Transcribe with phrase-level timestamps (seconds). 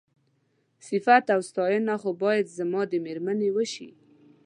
[0.87, 3.89] صيفت او ستاينه خو بايد زما د مېرمنې وشي.